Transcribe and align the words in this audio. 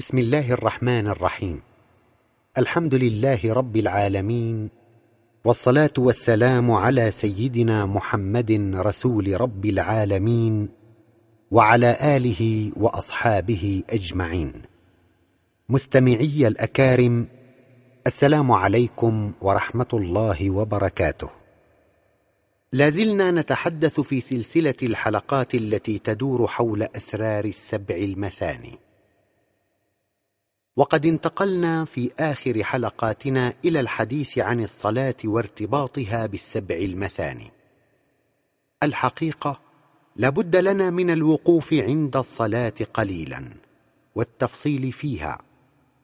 بسم 0.00 0.18
الله 0.18 0.52
الرحمن 0.52 1.08
الرحيم. 1.08 1.62
الحمد 2.58 2.94
لله 2.94 3.52
رب 3.52 3.76
العالمين 3.76 4.70
والصلاة 5.44 5.92
والسلام 5.98 6.70
على 6.70 7.10
سيدنا 7.10 7.86
محمد 7.86 8.72
رسول 8.74 9.40
رب 9.40 9.64
العالمين 9.66 10.68
وعلى 11.50 12.16
آله 12.16 12.72
وأصحابه 12.76 13.82
أجمعين. 13.90 14.52
مستمعي 15.68 16.46
الأكارم 16.46 17.26
السلام 18.06 18.52
عليكم 18.52 19.32
ورحمة 19.40 19.92
الله 19.92 20.50
وبركاته. 20.50 21.28
لازلنا 22.72 23.30
نتحدث 23.30 24.00
في 24.00 24.20
سلسلة 24.20 24.80
الحلقات 24.82 25.54
التي 25.54 25.98
تدور 25.98 26.46
حول 26.46 26.82
أسرار 26.82 27.44
السبع 27.44 27.96
المثاني. 27.96 28.89
وقد 30.76 31.06
انتقلنا 31.06 31.84
في 31.84 32.10
آخر 32.18 32.64
حلقاتنا 32.64 33.54
إلى 33.64 33.80
الحديث 33.80 34.38
عن 34.38 34.62
الصلاة 34.62 35.14
وارتباطها 35.24 36.26
بالسبع 36.26 36.74
المثاني. 36.74 37.50
الحقيقة 38.82 39.60
لابد 40.16 40.56
لنا 40.56 40.90
من 40.90 41.10
الوقوف 41.10 41.74
عند 41.74 42.16
الصلاة 42.16 42.74
قليلا 42.94 43.44
والتفصيل 44.14 44.92
فيها 44.92 45.38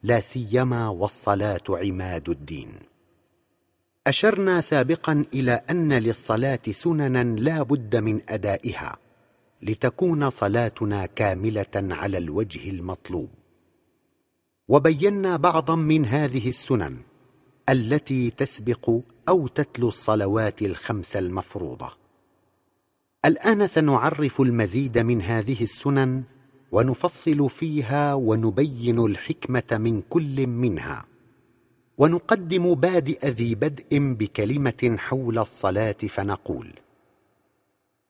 لا 0.03 0.21
سيما 0.21 0.89
والصلاة 0.89 1.63
عماد 1.69 2.29
الدين. 2.29 2.73
أشرنا 4.07 4.61
سابقا 4.61 5.25
إلى 5.35 5.61
أن 5.71 5.93
للصلاة 5.93 6.61
سننا 6.71 7.41
لا 7.41 7.63
بد 7.63 7.97
من 7.97 8.21
أدائها 8.29 8.97
لتكون 9.63 10.31
صلاتنا 10.31 11.07
كاملة 11.07 11.67
على 11.75 12.19
الوجه 12.19 12.71
المطلوب. 12.71 13.29
وبينا 14.69 15.37
بعضا 15.37 15.75
من 15.75 16.07
هذه 16.07 16.49
السنن 16.49 16.97
التي 17.69 18.31
تسبق 18.31 18.91
أو 19.29 19.47
تتلو 19.47 19.89
الصلوات 19.89 20.63
الخمس 20.63 21.17
المفروضة. 21.17 21.93
الآن 23.25 23.67
سنعرف 23.67 24.41
المزيد 24.41 24.99
من 24.99 25.23
هذه 25.23 25.63
السنن 25.63 26.23
ونفصل 26.73 27.51
فيها 27.51 28.15
ونبين 28.15 28.99
الحكمة 28.99 29.71
من 29.73 30.03
كل 30.11 30.47
منها. 30.47 31.07
ونقدم 31.99 32.75
بادئ 32.75 33.29
ذي 33.29 33.55
بدء 33.55 33.87
بكلمة 33.93 34.97
حول 34.99 35.39
الصلاة 35.39 35.93
فنقول 35.93 36.73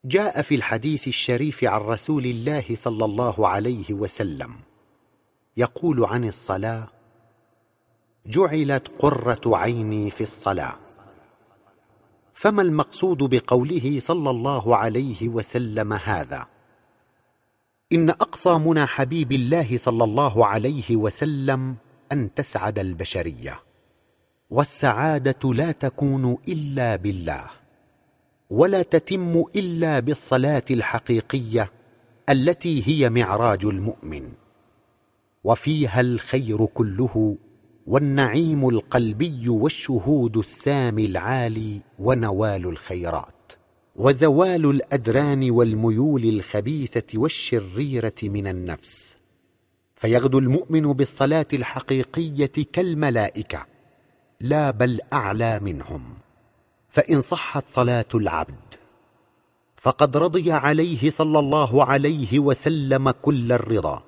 جاء 0.04 0.42
في 0.42 0.54
الحديث 0.54 1.08
الشريف 1.08 1.64
عن 1.64 1.80
رسول 1.80 2.24
الله 2.24 2.64
صلى 2.74 3.04
الله 3.04 3.48
عليه 3.48 3.92
وسلم 3.94 4.54
يقول 5.56 6.04
عن 6.04 6.24
الصلاة 6.24 6.88
جعلت 8.26 8.88
قرة 8.98 9.56
عيني 9.56 10.10
في 10.10 10.20
الصلاة. 10.20 10.76
فما 12.34 12.62
المقصود 12.62 13.18
بقوله 13.18 14.00
صلى 14.00 14.30
الله 14.30 14.76
عليه 14.76 15.28
وسلم 15.28 15.92
هذا؟ 15.92 16.46
إن 17.92 18.10
أقصى 18.10 18.58
منى 18.58 18.86
حبيب 18.86 19.32
الله 19.32 19.78
صلى 19.78 20.04
الله 20.04 20.46
عليه 20.46 20.96
وسلم 20.96 21.76
أن 22.12 22.34
تسعد 22.34 22.78
البشرية 22.78 23.60
والسعادة 24.50 25.54
لا 25.54 25.72
تكون 25.72 26.36
إلا 26.48 26.96
بالله 26.96 27.44
ولا 28.50 28.82
تتم 28.82 29.44
إلا 29.56 30.00
بالصلاة 30.00 30.64
الحقيقية 30.70 31.72
التي 32.28 32.88
هي 32.88 33.10
معراج 33.10 33.64
المؤمن. 33.64 34.32
وفيها 35.46 36.00
الخير 36.00 36.66
كله 36.66 37.36
والنعيم 37.86 38.68
القلبي 38.68 39.48
والشهود 39.48 40.36
السامي 40.36 41.06
العالي 41.06 41.80
ونوال 41.98 42.66
الخيرات 42.66 43.52
وزوال 43.96 44.70
الأدران 44.70 45.50
والميول 45.50 46.24
الخبيثة 46.24 47.18
والشريرة 47.18 48.14
من 48.22 48.46
النفس. 48.46 49.16
فيغدو 49.94 50.38
المؤمن 50.38 50.92
بالصلاة 50.92 51.46
الحقيقية 51.52 52.52
كالملائكة 52.72 53.66
لا 54.40 54.70
بل 54.70 55.00
أعلى 55.12 55.60
منهم. 55.60 56.02
فإن 56.88 57.20
صحت 57.20 57.68
صلاة 57.68 58.12
العبد 58.14 58.74
فقد 59.76 60.16
رضي 60.16 60.52
عليه 60.52 61.10
صلى 61.10 61.38
الله 61.38 61.84
عليه 61.84 62.38
وسلم 62.38 63.10
كل 63.10 63.52
الرضا. 63.52 64.05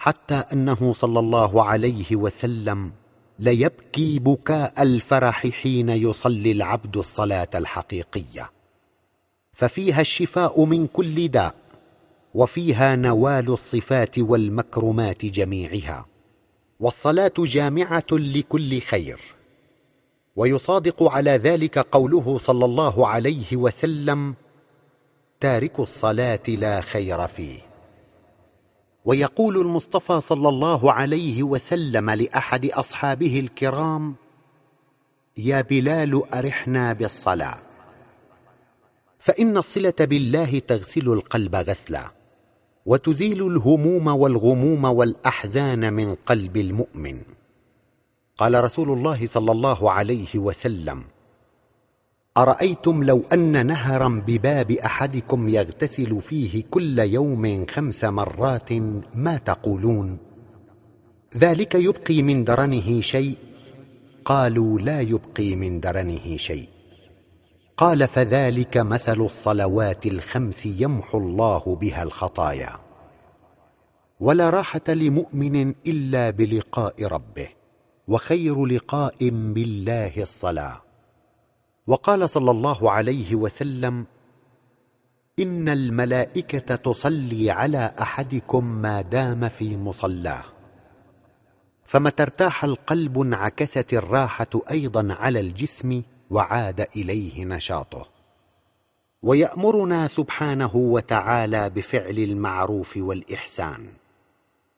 حتى 0.00 0.34
أنه 0.34 0.92
صلى 0.92 1.18
الله 1.18 1.64
عليه 1.64 2.16
وسلم 2.16 2.92
ليبكي 3.38 4.18
بكاء 4.18 4.82
الفرح 4.82 5.46
حين 5.46 5.88
يصلي 5.88 6.52
العبد 6.52 6.96
الصلاة 6.96 7.48
الحقيقية. 7.54 8.50
ففيها 9.52 10.00
الشفاء 10.00 10.64
من 10.64 10.86
كل 10.86 11.28
داء 11.28 11.54
وفيها 12.34 12.96
نوال 12.96 13.48
الصفات 13.48 14.18
والمكرمات 14.18 15.26
جميعها 15.26 16.06
والصلاة 16.80 17.32
جامعة 17.38 18.06
لكل 18.12 18.80
خير. 18.80 19.20
ويصادق 20.36 21.02
على 21.02 21.30
ذلك 21.30 21.78
قوله 21.78 22.38
صلى 22.38 22.64
الله 22.64 23.08
عليه 23.08 23.56
وسلم 23.56 24.34
تارك 25.40 25.80
الصلاة 25.80 26.48
لا 26.48 26.80
خير 26.80 27.26
فيه. 27.26 27.69
ويقول 29.04 29.56
المصطفى 29.56 30.20
صلى 30.20 30.48
الله 30.48 30.92
عليه 30.92 31.42
وسلم 31.42 32.10
لأحد 32.10 32.66
أصحابه 32.66 33.40
الكرام 33.40 34.14
يا 35.36 35.60
بلال 35.60 36.34
أرحنا 36.34 36.92
بالصلاة. 36.92 37.58
فإن 39.18 39.56
الصلة 39.56 39.94
بالله 40.00 40.58
تغسل 40.58 41.12
القلب 41.12 41.54
غسلا 41.54 42.10
وتزيل 42.86 43.46
الهموم 43.46 44.06
والغموم 44.06 44.84
والأحزان 44.84 45.92
من 45.92 46.14
قلب 46.14 46.56
المؤمن. 46.56 47.22
قال 48.36 48.64
رسول 48.64 48.90
الله 48.90 49.26
صلى 49.26 49.52
الله 49.52 49.90
عليه 49.90 50.34
وسلم 50.34 51.04
أرأيتم 52.36 53.04
لو 53.04 53.22
أن 53.32 53.66
نهرا 53.66 54.22
بباب 54.26 54.70
أحدكم 54.70 55.48
يغتسل 55.48 56.20
فيه 56.20 56.64
كل 56.70 56.98
يوم 56.98 57.66
خمس 57.66 58.04
مرات 58.04 58.72
ما 59.14 59.36
تقولون؟ 59.44 60.18
ذلك 61.36 61.74
يبقي 61.74 62.22
من 62.22 62.44
درنه 62.44 63.00
شيء؟ 63.00 63.36
قالوا 64.24 64.78
لا 64.78 65.00
يبقي 65.00 65.56
من 65.56 65.80
درنه 65.80 66.36
شيء. 66.36 66.68
قال 67.76 68.08
فذلك 68.08 68.76
مثل 68.76 69.20
الصلوات 69.20 70.06
الخمس 70.06 70.66
يمحو 70.66 71.18
الله 71.18 71.76
بها 71.80 72.02
الخطايا. 72.02 72.78
ولا 74.20 74.50
راحة 74.50 74.88
لمؤمن 74.88 75.74
إلا 75.86 76.30
بلقاء 76.30 77.04
ربه 77.04 77.48
وخير 78.08 78.66
لقاء 78.66 79.14
بالله 79.30 80.12
الصلاة. 80.22 80.89
وقال 81.86 82.30
صلى 82.30 82.50
الله 82.50 82.90
عليه 82.90 83.34
وسلم 83.34 84.06
إن 85.38 85.68
الملائكة 85.68 86.76
تصلي 86.76 87.50
على 87.50 87.94
أحدكم 88.00 88.64
ما 88.64 89.02
دام 89.02 89.48
في 89.48 89.76
مصلاه. 89.76 90.44
فمتى 91.84 92.22
ارتاح 92.22 92.64
القلب 92.64 93.20
انعكست 93.20 93.92
الراحة 93.92 94.60
أيضا 94.70 95.14
على 95.14 95.40
الجسم 95.40 96.02
وعاد 96.30 96.86
إليه 96.96 97.44
نشاطه. 97.44 98.20
ويأمرنا 99.22 100.06
سبحانه 100.06 100.76
وتعالى 100.76 101.70
بفعل 101.70 102.18
المعروف 102.18 102.96
والإحسان 102.96 103.86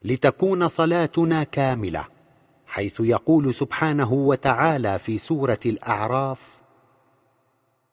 لتكون 0.05 0.69
صلاتنا 0.69 1.45
كاملة 1.45 2.05
حيث 2.67 3.01
يقول 3.01 3.55
سبحانه 3.55 4.13
وتعالى 4.13 4.99
في 4.99 5.19
سورة 5.19 5.61
الأعراف 5.67 6.62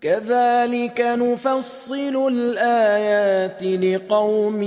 كذلك 0.00 1.00
نفصل 1.00 2.28
الآيات 2.32 3.62
لقوم 3.62 4.62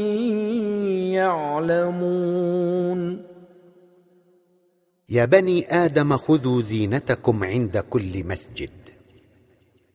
يعلمون. 1.15 3.23
يا 5.09 5.25
بني 5.25 5.85
آدم 5.85 6.17
خذوا 6.17 6.61
زينتكم 6.61 7.43
عند 7.43 7.77
كل 7.77 8.27
مسجد. 8.27 8.69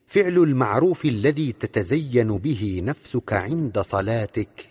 فعل 0.05 0.37
المعروف 0.37 1.05
الذي 1.05 1.51
تتزين 1.51 2.37
به 2.37 2.81
نفسك 2.83 3.33
عند 3.33 3.79
صلاتك 3.79 4.69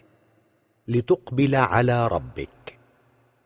لتقبل 0.88 1.55
على 1.55 2.06
ربك. 2.06 2.78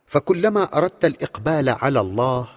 فكلما 0.07 0.79
أردت 0.79 1.05
الإقبال 1.05 1.69
على 1.69 2.01
الله 2.01 2.49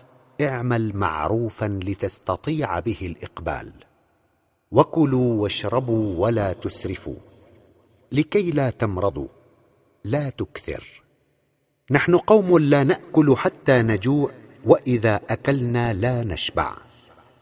اعمل 0.41 0.95
معروفا 0.95 1.79
لتستطيع 1.83 2.79
به 2.79 2.97
الإقبال. 3.01 3.73
وكلوا 4.71 5.41
واشربوا 5.41 6.19
ولا 6.25 6.53
تسرفوا. 6.53 7.15
لكي 8.11 8.51
لا 8.51 8.69
تمرضوا 8.69 9.27
لا 10.03 10.29
تكثر. 10.29 11.03
نحن 11.91 12.17
قوم 12.17 12.57
لا 12.57 12.83
نأكل 12.83 13.35
حتى 13.37 13.81
نجوع 13.81 14.31
وإذا 14.65 15.21
أكلنا 15.29 15.93
لا 15.93 16.23
نشبع. 16.23 16.75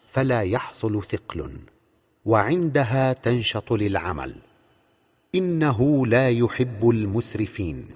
فلا 0.08 0.42
يحصل 0.42 1.04
ثقل 1.04 1.52
وعندها 2.26 3.14
تنشط 3.14 3.74
للعمل. 3.74 4.36
إنه 5.36 6.08
لا 6.08 6.30
يحب 6.30 6.90
المسرفين. 6.90 7.88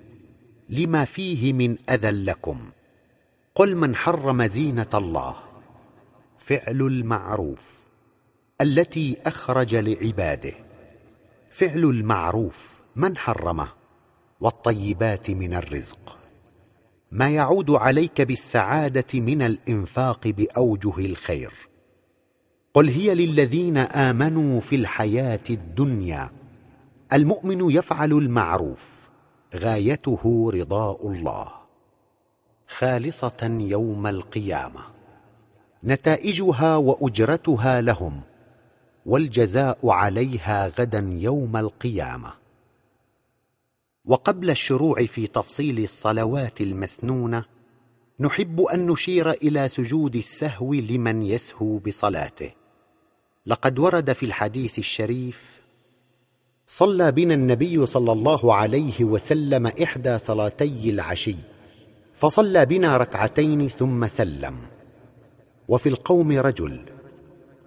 لما 0.70 1.06
فيه 1.06 1.54
من 1.54 1.78
أذى 1.90 2.12
لكم. 2.12 2.70
قل 3.56 3.76
من 3.76 3.96
حرم 3.96 4.46
زينة 4.46 4.90
الله. 4.94 5.36
فعل 6.40 6.82
المعروف. 6.82 7.83
التي 8.64 9.18
أخرج 9.26 9.76
لعباده. 9.76 10.54
فعل 11.50 11.84
المعروف 11.84 12.82
من 12.96 13.18
حرمه 13.18 13.68
والطيبات 14.42 15.30
من 15.30 15.54
الرزق. 15.54 16.18
ما 17.12 17.30
يعود 17.30 17.72
عليك 17.72 18.22
بالسعادة 18.22 19.20
من 19.20 19.42
الإنفاق 19.42 20.28
بأوجه 20.28 21.06
الخير. 21.06 21.54
قل 22.74 22.90
هي 22.90 23.16
للذين 23.16 23.78
آمنوا 23.78 24.60
في 24.60 24.76
الحياة 24.76 25.44
الدنيا. 25.50 26.32
المؤمن 27.14 27.72
يفعل 27.72 28.12
المعروف 28.12 29.10
غايته 29.56 30.52
رضاء 30.54 31.12
الله. 31.12 31.48
خالصة 32.68 33.58
يوم 33.60 34.08
القيامة. 34.08 34.82
نتائجها 35.84 36.76
وأجرتها 36.76 37.82
لهم. 37.82 38.22
والجزاء 39.06 39.90
عليها 39.90 40.68
غدا 40.68 41.16
يوم 41.18 41.58
القيامة. 41.58 42.34
وقبل 44.06 44.50
الشروع 44.50 45.06
في 45.06 45.28
تفصيل 45.28 45.84
الصلوات 45.84 46.62
المسنونة 46.62 47.46
نحب 48.20 48.62
أن 48.62 48.88
نشير 48.88 49.32
إلى 49.32 49.68
سجود 49.68 50.16
السهو 50.16 50.74
لمن 50.74 51.24
يسهو 51.24 51.78
بصلاته. 51.78 52.52
لقد 53.46 53.80
ورد 53.80 54.14
في 54.14 54.26
الحديث 54.26 54.80
الشريف 54.80 55.62
صلى 56.68 57.12
بنا 57.12 57.34
النبي 57.34 57.86
صلى 57.86 58.12
الله 58.12 58.56
عليه 58.56 59.04
وسلم 59.04 59.68
إحدى 59.68 60.18
صلاتي 60.18 60.90
العشي 60.90 61.36
فصلى 62.14 62.66
بنا 62.66 62.98
ركعتين 62.98 63.68
ثم 63.68 64.08
سلم. 64.08 64.58
وفي 65.68 65.90
القوم 65.90 66.32
رجل 66.32 66.93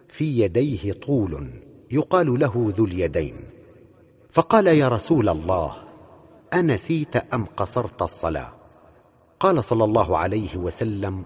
في 0.08 0.41
يديه 0.41 0.93
طول 0.93 1.50
يقال 1.91 2.41
له 2.41 2.53
ذو 2.76 2.85
اليدين. 2.85 3.35
فقال 4.31 4.67
يا 4.67 4.88
رسول 4.88 5.29
الله 5.29 5.76
أنسيت 6.55 7.17
أم 7.17 7.44
قصرت 7.44 8.03
الصلاة؟ 8.03 8.53
قال 9.41 9.64
صلى 9.64 9.85
الله 9.85 10.19
عليه 10.19 10.56
وسلم 10.56 11.25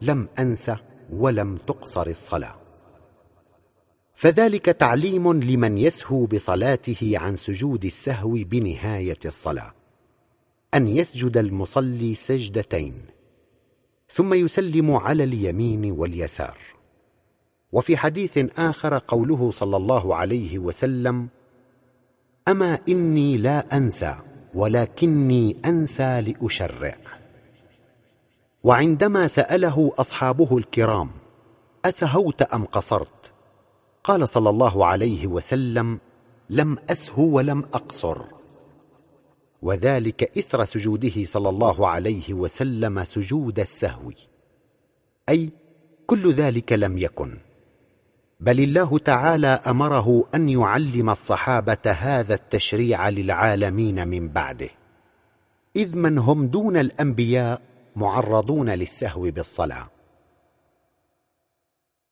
لم 0.00 0.28
أنس 0.38 0.72
ولم 1.10 1.56
تقصر 1.56 2.06
الصلاة. 2.06 2.56
فذلك 4.14 4.64
تعليم 4.64 5.32
لمن 5.32 5.78
يسهو 5.78 6.26
بصلاته 6.26 7.12
عن 7.14 7.36
سجود 7.36 7.84
السهو 7.84 8.32
بنهاية 8.32 9.18
الصلاة. 9.24 9.74
أن 10.74 10.88
يسجد 10.88 11.36
المصلي 11.36 12.14
سجدتين 12.14 12.94
ثم 14.10 14.34
يسلم 14.34 14.90
على 14.92 15.24
اليمين 15.24 15.92
واليسار. 15.92 16.77
وفي 17.72 17.96
حديث 17.96 18.38
آخر 18.58 18.98
قوله 19.08 19.50
صلى 19.50 19.76
الله 19.76 20.14
عليه 20.14 20.58
وسلم 20.58 21.28
أما 22.48 22.78
إني 22.88 23.36
لا 23.36 23.76
أنسى 23.76 24.16
ولكني 24.54 25.56
أنسى 25.64 26.20
لأشرع. 26.20 26.96
وعندما 28.64 29.28
سأله 29.28 29.92
أصحابه 29.98 30.58
الكرام 30.58 31.10
أسهوت 31.84 32.42
أم 32.42 32.64
قصرت؟ 32.64 33.32
قال 34.04 34.28
صلى 34.28 34.50
الله 34.50 34.86
عليه 34.86 35.26
وسلم 35.26 35.98
لم 36.50 36.78
اسهو 36.90 37.24
ولم 37.24 37.64
أقصر. 37.74 38.22
وذلك 39.62 40.38
إثر 40.38 40.64
سجوده 40.64 41.24
صلى 41.24 41.48
الله 41.48 41.88
عليه 41.88 42.34
وسلم 42.34 43.04
سجود 43.04 43.60
السهو 43.60 44.12
أي 45.28 45.50
كل 46.06 46.32
ذلك 46.32 46.72
لم 46.72 46.98
يكن. 46.98 47.47
بل 48.40 48.60
الله 48.60 48.98
تعالى 48.98 49.46
أمره 49.46 50.28
أن 50.34 50.48
يعلم 50.48 51.10
الصحابة 51.10 51.78
هذا 51.86 52.34
التشريع 52.34 53.08
للعالمين 53.08 54.08
من 54.08 54.28
بعده. 54.28 54.68
إذ 55.76 55.96
من 55.96 56.18
هم 56.18 56.46
دون 56.46 56.76
الأنبياء 56.76 57.62
معرضون 57.96 58.70
للسهو 58.70 59.30
بالصلاة. 59.30 59.90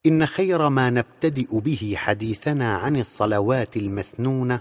إن 0.06 0.26
خير 0.26 0.68
ما 0.68 0.90
نبتدئ 0.90 1.60
به 1.60 1.94
حديثنا 1.96 2.76
عن 2.76 2.96
الصلوات 2.96 3.76
المسنونة 3.76 4.60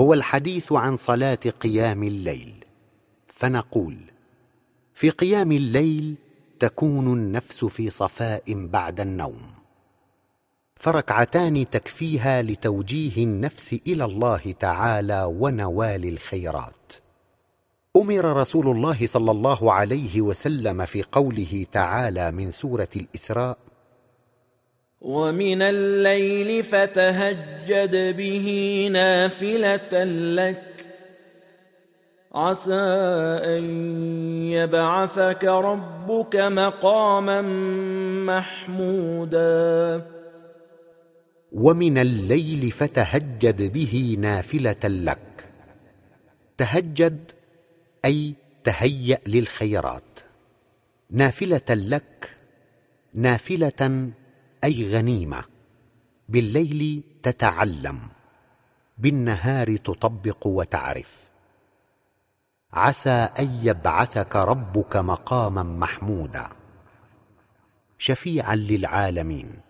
هو 0.00 0.14
الحديث 0.14 0.72
عن 0.72 0.96
صلاة 0.96 1.40
قيام 1.60 2.02
الليل. 2.02 2.64
فنقول 3.26 3.96
في 4.94 5.10
قيام 5.10 5.52
الليل 5.52 6.14
تكون 6.58 7.12
النفس 7.12 7.64
في 7.64 7.90
صفاء 7.90 8.42
بعد 8.66 9.00
النوم. 9.00 9.53
فركعتان 10.76 11.70
تكفيها 11.70 12.42
لتوجيه 12.42 13.24
النفس 13.24 13.76
إلى 13.86 14.04
الله 14.04 14.54
تعالى 14.60 15.24
ونوال 15.24 16.04
الخيرات. 16.04 16.92
أمر 17.96 18.24
رسول 18.40 18.68
الله 18.68 19.06
صلى 19.06 19.30
الله 19.30 19.72
عليه 19.72 20.20
وسلم 20.20 20.84
في 20.84 21.02
قوله 21.12 21.66
تعالى 21.72 22.30
من 22.30 22.50
سورة 22.50 22.88
الإسراء 22.96 23.58
ومن 25.00 25.62
الليل 25.62 26.62
فتهجد 26.62 28.16
به 28.16 28.88
نافلة 28.92 30.04
لك 30.34 30.86
عسى 32.34 32.74
أن 33.44 33.64
يبعثك 34.50 35.44
ربك 35.44 36.36
مقاما 36.36 37.42
محمودا. 38.26 40.13
ومن 41.54 41.98
الليل 41.98 42.70
فتهجد 42.70 43.72
به 43.72 44.16
نافلة 44.18 44.84
لك. 44.84 45.48
تهجد 46.56 47.32
أي 48.04 48.34
تهيأ 48.64 49.18
للخيرات. 49.26 50.20
نافلة 51.10 51.70
لك 51.70 52.36
نافلة 53.14 54.10
أي 54.64 54.96
غنيمة. 54.96 55.44
بالليل 56.28 57.04
تتعلم 57.22 58.00
بالنهار 58.98 59.76
تطبق 59.76 60.46
وتعرف. 60.46 61.30
عسى 62.72 63.28
أن 63.38 63.60
يبعثك 63.62 64.36
ربك 64.36 64.96
مقاما 64.96 65.62
محمودا. 65.62 66.48
شفيعا 67.98 68.54
للعالمين. 68.54 69.63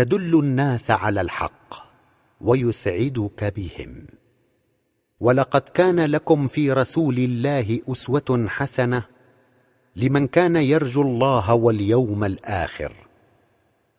تدل 0.00 0.38
الناس 0.38 0.90
على 0.90 1.20
الحق 1.20 1.74
ويسعدك 2.40 3.44
بهم. 3.56 4.06
ولقد 5.20 5.60
كان 5.60 6.00
لكم 6.00 6.46
في 6.46 6.72
رسول 6.72 7.18
الله 7.18 7.80
أسوة 7.88 8.46
حسنة 8.48 9.02
لمن 9.96 10.26
كان 10.26 10.56
يرجو 10.56 11.02
الله 11.02 11.54
واليوم 11.54 12.24
الآخر. 12.24 12.92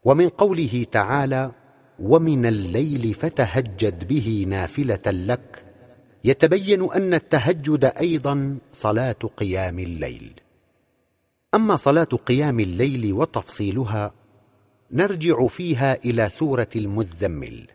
ومن 0.03 0.29
قوله 0.29 0.85
تعالى 0.91 1.51
ومن 1.99 2.45
الليل 2.45 3.13
فتهجد 3.13 4.07
به 4.07 4.45
نافلة 4.49 5.05
لك 5.05 5.63
يتبين 6.23 6.91
أن 6.91 7.13
التهجد 7.13 7.85
أيضا 7.85 8.57
صلاة 8.71 9.21
قيام 9.37 9.79
الليل. 9.79 10.33
أما 11.55 11.75
صلاة 11.75 12.03
قيام 12.03 12.59
الليل 12.59 13.13
وتفصيلها 13.13 14.20
نرجع 14.93 15.47
فيها 15.47 15.97
إلى 16.05 16.29
سورة 16.29 16.69
المزمل 16.75 17.67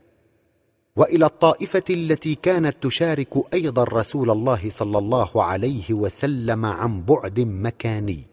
وإلى 0.97 1.27
الطائفة 1.27 1.83
التي 1.91 2.35
كانت 2.35 2.77
تشارك 2.83 3.55
أيضا 3.55 3.85
رسول 3.85 4.31
الله 4.31 4.71
صلى 4.71 4.99
الله 4.99 5.43
عليه 5.43 5.91
وسلم 5.91 6.67
عن 6.67 7.03
بعد 7.03 7.41
مكاني 7.41 8.27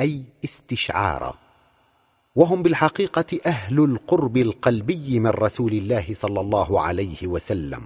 أي 0.00 0.24
استشعارا. 0.44 1.34
وهم 2.36 2.62
بالحقيقة 2.62 3.38
أهل 3.46 3.84
القرب 3.84 4.36
القلبي 4.36 5.20
من 5.20 5.30
رسول 5.30 5.72
الله 5.72 6.04
صلى 6.12 6.40
الله 6.40 6.80
عليه 6.80 7.26
وسلم. 7.26 7.82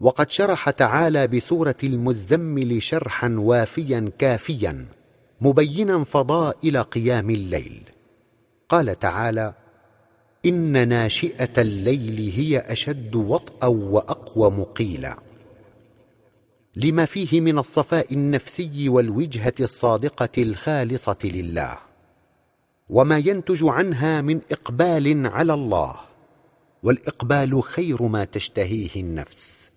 وقد 0.00 0.30
شرح 0.30 0.70
تعالى 0.70 1.26
بسورة 1.26 1.76
المزمل 1.84 2.82
شرحا 2.82 3.36
وافيا 3.38 4.12
كافيا 4.18 4.86
مبينا 5.40 6.04
فضائل 6.04 6.82
قيام 6.82 7.30
الليل. 7.30 7.91
قال 8.72 8.98
تعالى 8.98 9.54
إن 10.46 10.88
ناشئة 10.88 11.62
الليل 11.62 12.32
هي 12.36 12.58
أشد 12.58 13.14
وطئا 13.14 13.66
واقوم 13.66 14.64
قيلا 14.64 15.18
لما 16.76 17.04
فيه 17.04 17.40
من 17.40 17.58
الصفاء 17.58 18.14
النفسي 18.14 18.88
والوجهة 18.88 19.54
الصادقة 19.60 20.42
الخالصة 20.42 21.18
لله 21.24 21.78
وما 22.88 23.18
ينتج 23.18 23.64
عنها 23.64 24.20
من 24.20 24.40
إقبال 24.52 25.26
على 25.26 25.54
الله 25.54 26.00
والإقبال 26.82 27.62
خير 27.62 28.02
ما 28.02 28.24
تشتهيه 28.24 29.00
النفس 29.00 29.70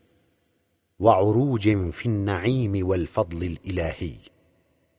وعروج 1.00 1.92
في 1.92 2.06
النعيم 2.06 2.88
والفضل 2.88 3.44
الإلهي 3.44 4.16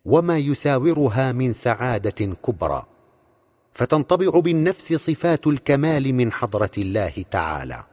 وما 0.05 0.39
يساورها 0.39 1.33
من 1.33 1.53
سعادة 1.53 2.27
كبرى. 2.27 2.96
فتنطبع 3.77 4.41
بالنفس 4.41 4.93
صفات 4.93 5.47
الكمال 5.47 6.15
من 6.15 6.33
حضرة 6.33 6.71
الله 6.79 7.25
تعالى. 7.31 7.85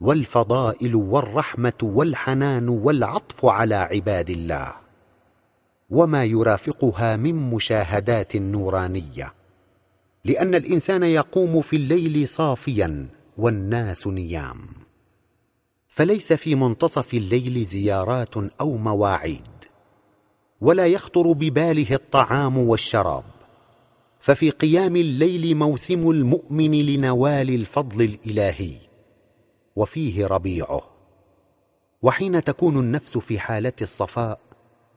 والفضائل 0.00 0.94
والرحمة 0.94 1.72
والحنان 1.82 2.68
والعطف 2.68 3.46
على 3.46 3.74
عباد 3.74 4.30
الله. 4.30 4.72
وما 5.90 6.24
يرافقها 6.24 7.16
من 7.16 7.34
مشاهدات 7.34 8.36
نورانية. 8.36 9.34
لأن 10.24 10.54
الإنسان 10.54 11.02
يقوم 11.02 11.60
في 11.60 11.76
الليل 11.76 12.28
صافيا 12.28 13.08
والناس 13.36 14.06
نيام. 14.06 14.58
فليس 15.88 16.32
في 16.32 16.54
منتصف 16.54 17.14
الليل 17.14 17.64
زيارات 17.64 18.36
أو 18.60 18.76
مواعيد. 18.76 19.48
ولا 20.60 20.86
يخطر 20.86 21.32
بباله 21.32 21.94
الطعام 21.94 22.58
والشراب. 22.58 23.33
ففي 24.24 24.50
قيام 24.50 24.96
الليل 24.96 25.56
موسم 25.56 26.10
المؤمن 26.10 26.70
لنوال 26.86 27.54
الفضل 27.54 28.02
الإلهي 28.04 28.74
وفيه 29.76 30.26
ربيعه. 30.26 30.82
وحين 32.02 32.44
تكون 32.44 32.78
النفس 32.78 33.18
في 33.18 33.38
حالة 33.38 33.72
الصفاء 33.82 34.40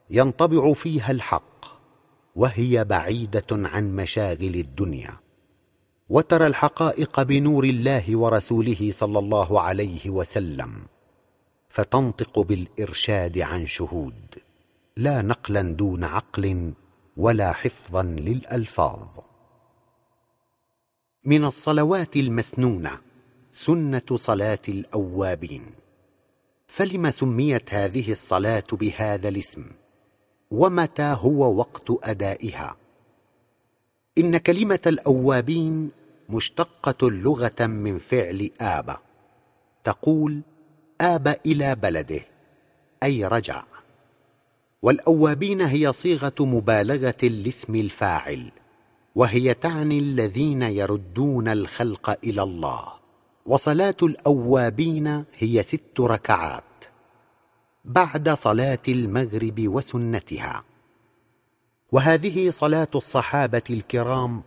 ينطبع 0.10 0.74
فيها 0.74 1.12
الحق 1.12 1.66
وهي 2.36 2.84
بعيدة 2.84 3.46
عن 3.52 3.96
مشاغل 3.96 4.56
الدنيا. 4.56 5.14
وترى 6.10 6.48
الحقائق 6.48 7.22
بنور 7.22 7.64
الله 7.64 8.18
ورسوله 8.18 8.92
صلى 8.92 9.20
الله 9.20 9.62
عليه 9.62 10.10
وسلم 10.10 10.72
فتنطق 11.70 12.40
بالإرشاد 12.40 13.38
عن 13.38 13.68
شهود 13.68 14.36
لا 14.98 15.22
نقلا 15.22 15.62
دون 15.62 16.04
عقل 16.04 16.74
ولا 17.18 17.52
حفظا 17.54 18.04
للألفاظ. 18.04 19.08
من 21.26 21.46
الصلوات 21.46 22.16
المسنونه 22.16 23.00
سنة 23.54 24.02
صلاة 24.16 24.60
الأوابين. 24.70 25.66
فلم 26.68 27.12
سميت 27.12 27.74
هذه 27.74 28.12
الصلاة 28.12 28.64
بهذا 28.72 29.30
الاسم؟ 29.30 29.66
ومتى 30.52 31.16
هو 31.20 31.56
وقت 31.56 31.86
أدائها؟ 32.04 32.76
إن 34.18 34.38
كلمة 34.38 34.80
الأوابين 34.88 35.92
مشتقة 36.30 37.10
لغة 37.10 37.66
من 37.66 37.98
فعل 37.98 38.50
اب 38.62 38.98
تقول 39.84 40.42
آب 41.02 41.28
إلى 41.46 41.76
بلده 41.76 42.22
أي 43.04 43.26
رجع. 43.26 43.64
والأوابين 44.88 45.62
هي 45.62 45.94
صيغة 45.94 46.34
مبالغة 46.40 47.24
لاسم 47.24 47.76
الفاعل 47.76 48.52
وهي 49.16 49.54
تعني 49.54 50.00
الذين 50.00 50.62
يردون 50.62 51.48
الخلق 51.48 52.18
إلى 52.24 52.44
الله. 52.44 52.94
وصلاة 53.46 53.96
الأوابين 54.04 55.24
هي 55.38 55.64
ست 55.64 56.00
ركعات 56.00 56.64
بعد 57.86 58.30
صلاة 58.30 58.80
المغرب 58.88 59.68
وسنتها. 59.68 60.64
وهذه 61.92 62.50
صلاة 62.50 62.92
الصحابة 62.96 63.64
الكرام 63.70 64.42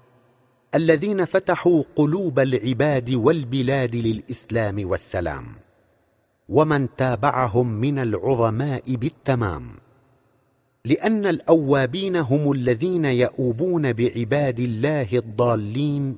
الذين 0.75 1.25
فتحوا 1.25 1.83
قلوب 1.97 2.39
العباد 2.39 3.11
والبلاد 3.15 3.97
للإسلام 3.97 4.89
والسلام 4.91 5.47
ومن 6.49 6.97
تابعهم 6.97 7.67
من 7.67 7.99
العظماء 7.99 8.97
بالتمام. 8.97 9.90
لأن 10.85 11.27
الأوابين 11.27 12.17
هم 12.17 12.53
الذين 12.53 13.05
يؤوبون 13.05 13.93
بعباد 13.93 14.61
الله 14.61 15.09
الضالين 15.13 16.17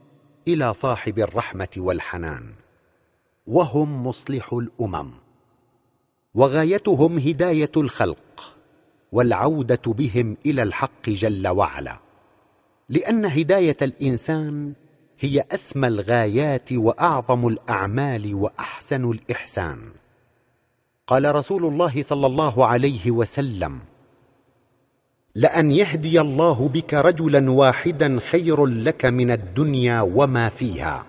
إلى 0.48 0.74
صاحب 0.74 1.18
الرحمة 1.18 1.68
والحنان 1.76 2.52
وهم 3.46 4.06
مصلح 4.06 4.52
الأمم 4.52 5.10
وغايتهم 6.34 7.18
هداية 7.18 7.70
الخلق 7.76 8.56
والعودة 9.12 9.82
بهم 9.86 10.36
إلى 10.46 10.62
الحق 10.62 11.08
جل 11.08 11.48
وعلا 11.48 11.98
لأن 12.88 13.24
هداية 13.24 13.76
الإنسان 13.82 14.72
هي 15.18 15.44
أسمى 15.52 15.88
الغايات 15.88 16.72
وأعظم 16.72 17.48
الأعمال 17.48 18.34
وأحسن 18.34 19.10
الإحسان. 19.10 19.92
قال 21.06 21.34
رسول 21.34 21.64
الله 21.64 22.02
صلى 22.02 22.26
الله 22.26 22.66
عليه 22.66 23.10
وسلم 23.10 23.80
لأن 25.34 25.72
يهدي 25.72 26.20
الله 26.20 26.68
بك 26.68 26.94
رجلا 26.94 27.50
واحدا 27.50 28.20
خير 28.20 28.66
لك 28.66 29.04
من 29.04 29.30
الدنيا 29.30 30.00
وما 30.00 30.48
فيها. 30.48 31.06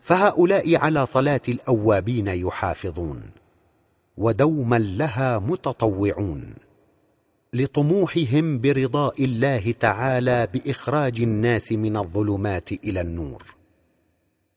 فهؤلاء 0.00 0.76
على 0.76 1.06
صلاة 1.06 1.40
الأوابين 1.48 2.28
يحافظون 2.28 3.22
ودوما 4.16 4.78
لها 4.78 5.38
متطوعون. 5.38 6.54
لطموحهم 7.54 8.60
برضاء 8.60 9.24
الله 9.24 9.72
تعالى 9.80 10.48
بإخراج 10.54 11.20
الناس 11.20 11.72
من 11.72 11.96
الظلمات 11.96 12.72
إلى 12.72 13.00
النور 13.00 13.54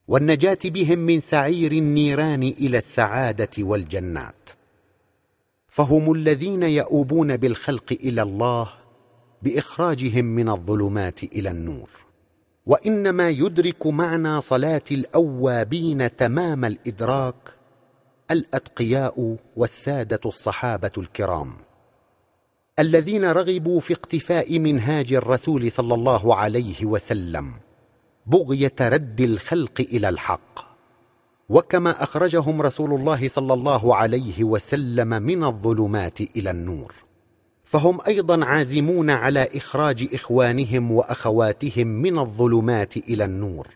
والنجاة 0.07 0.57
بهم 0.65 0.99
من 0.99 1.19
سعير 1.19 1.71
النيران 1.71 2.43
إلى 2.43 2.77
السعادة 2.77 3.49
والجنات. 3.59 4.49
فهم 5.75 6.11
الذين 6.11 6.63
يؤوبون 6.63 7.37
بالخلق 7.37 7.97
إلى 8.03 8.21
الله 8.21 8.69
بإخراجهم 9.41 10.25
من 10.25 10.49
الظلمات 10.49 11.23
إلى 11.23 11.51
النور. 11.51 11.89
وإنما 12.65 13.29
يدرك 13.29 13.87
معنى 13.87 14.41
صلاة 14.41 14.81
الأوابين 14.91 16.15
تمام 16.15 16.65
الإدراك 16.65 17.53
الأتقياء 18.31 19.37
والسادة 19.55 20.19
الصحابة 20.25 20.91
الكرام. 20.97 21.53
الذين 22.79 23.25
رغبوا 23.25 23.79
في 23.79 23.93
اقتفاء 23.93 24.59
منهاج 24.59 25.13
الرسول 25.13 25.71
صلى 25.71 25.93
الله 25.93 26.35
عليه 26.35 26.85
وسلم 26.85 27.53
بغية 28.25 28.75
رد 28.81 29.21
الخلق 29.21 29.81
إلى 29.81 30.09
الحق. 30.09 30.74
وكما 31.49 32.03
أخرجهم 32.03 32.61
رسول 32.61 32.93
الله 32.93 33.27
صلى 33.27 33.53
الله 33.53 33.95
عليه 33.95 34.43
وسلم 34.43 35.07
من 35.07 35.43
الظلمات 35.43 36.21
إلى 36.21 36.51
النور. 36.51 36.93
فهم 37.63 37.99
أيضا 38.07 38.45
عازمون 38.45 39.09
على 39.09 39.47
إخراج 39.55 40.09
إخوانهم 40.13 40.91
وأخواتهم 40.91 41.87
من 41.87 42.19
الظلمات 42.19 42.97
إلى 42.97 43.25
النور. 43.25 43.67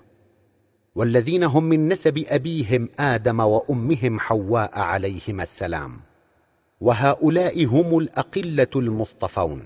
والذين 0.95 1.43
هم 1.43 1.63
من 1.63 1.88
نسب 1.88 2.23
أبيهم 2.27 2.89
آدم 2.99 3.39
وأمهم 3.39 4.19
حواء 4.19 4.79
عليهما 4.79 5.43
السلام. 5.43 5.99
وهؤلاء 6.81 7.65
هم 7.65 7.97
الأقلة 7.97 8.67
المصطفون. 8.75 9.63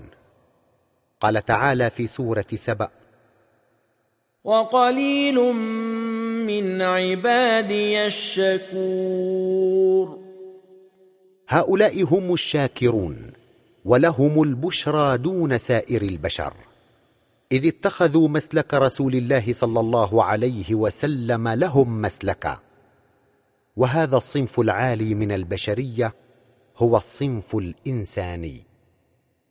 قال 1.20 1.44
تعالى 1.44 1.90
في 1.90 2.06
سورة 2.06 2.46
سبأ 2.54 2.88
وقليل 4.44 5.38
من 6.46 6.82
عبادي 6.82 8.06
الشكور. 8.06 9.54
هؤلاء 11.48 12.02
هم 12.02 12.32
الشاكرون 12.32 13.30
ولهم 13.84 14.42
البشرى 14.42 15.18
دون 15.18 15.58
سائر 15.58 16.02
البشر. 16.02 16.54
إذ 17.52 17.66
اتخذوا 17.66 18.28
مسلك 18.28 18.74
رسول 18.74 19.14
الله 19.14 19.52
صلى 19.52 19.80
الله 19.80 20.24
عليه 20.24 20.74
وسلم 20.74 21.48
لهم 21.48 22.02
مسلكا. 22.02 22.58
وهذا 23.76 24.16
الصنف 24.16 24.60
العالي 24.60 25.14
من 25.14 25.32
البشرية 25.32 26.14
هو 26.78 26.96
الصنف 26.96 27.56
الإنساني 27.56 28.62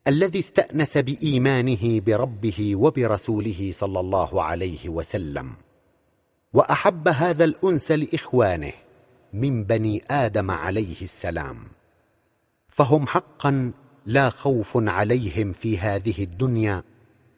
الذي 0.07 0.39
استأنس 0.39 0.97
بإيمانه 0.97 1.99
بربه 1.99 2.75
وبرسوله 2.75 3.71
صلى 3.73 3.99
الله 3.99 4.43
عليه 4.43 4.89
وسلم. 4.89 5.62
وأحب 6.53 7.07
هذا 7.07 7.43
الأنس 7.43 7.91
لإخوانه 7.91 8.73
من 9.33 9.63
بني 9.63 10.03
آدم 10.11 10.51
عليه 10.51 11.01
السلام 11.01 11.57
فهم 12.69 13.07
حقا 13.07 13.71
لا 14.05 14.29
خوف 14.29 14.71
عليهم 14.75 15.53
في 15.53 15.79
هذه 15.79 16.23
الدنيا 16.23 16.83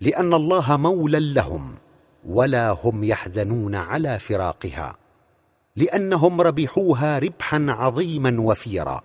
لأن 0.02 0.34
الله 0.34 0.78
مولى 0.78 1.34
لهم 1.34 1.76
ولا 2.26 2.70
هم 2.72 3.04
يحزنون 3.04 3.76
على 3.76 4.20
فراقها 4.20 4.98
لأنهم 5.76 6.42
ربحوها 6.42 7.20
ربحا 7.20 7.66
عظيما 7.70 8.42
وفيرا 8.42 9.02